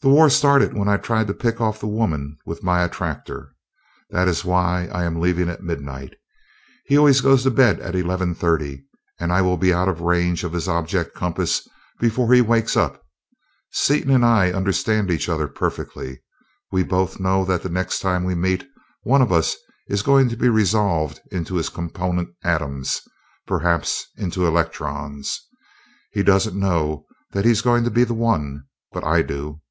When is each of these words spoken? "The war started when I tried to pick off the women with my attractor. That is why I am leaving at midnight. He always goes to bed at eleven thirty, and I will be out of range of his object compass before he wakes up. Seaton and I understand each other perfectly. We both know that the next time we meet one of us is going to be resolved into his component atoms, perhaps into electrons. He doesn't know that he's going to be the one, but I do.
"The 0.00 0.10
war 0.10 0.28
started 0.28 0.74
when 0.76 0.86
I 0.86 0.98
tried 0.98 1.28
to 1.28 1.32
pick 1.32 1.62
off 1.62 1.80
the 1.80 1.86
women 1.88 2.36
with 2.44 2.62
my 2.62 2.82
attractor. 2.82 3.54
That 4.10 4.28
is 4.28 4.44
why 4.44 4.84
I 4.92 5.02
am 5.04 5.18
leaving 5.18 5.48
at 5.48 5.62
midnight. 5.62 6.12
He 6.84 6.98
always 6.98 7.22
goes 7.22 7.42
to 7.44 7.50
bed 7.50 7.80
at 7.80 7.94
eleven 7.94 8.34
thirty, 8.34 8.84
and 9.18 9.32
I 9.32 9.40
will 9.40 9.56
be 9.56 9.72
out 9.72 9.88
of 9.88 10.02
range 10.02 10.44
of 10.44 10.52
his 10.52 10.68
object 10.68 11.14
compass 11.14 11.66
before 12.00 12.30
he 12.34 12.42
wakes 12.42 12.76
up. 12.76 13.02
Seaton 13.72 14.10
and 14.10 14.26
I 14.26 14.52
understand 14.52 15.10
each 15.10 15.30
other 15.30 15.48
perfectly. 15.48 16.20
We 16.70 16.82
both 16.82 17.18
know 17.18 17.42
that 17.46 17.62
the 17.62 17.70
next 17.70 18.00
time 18.00 18.24
we 18.24 18.34
meet 18.34 18.66
one 19.04 19.22
of 19.22 19.32
us 19.32 19.56
is 19.88 20.02
going 20.02 20.28
to 20.28 20.36
be 20.36 20.50
resolved 20.50 21.18
into 21.32 21.54
his 21.54 21.70
component 21.70 22.28
atoms, 22.42 23.00
perhaps 23.46 24.06
into 24.18 24.46
electrons. 24.46 25.40
He 26.12 26.22
doesn't 26.22 26.60
know 26.60 27.06
that 27.30 27.46
he's 27.46 27.62
going 27.62 27.84
to 27.84 27.90
be 27.90 28.04
the 28.04 28.12
one, 28.12 28.64
but 28.92 29.02
I 29.02 29.22
do. 29.22 29.62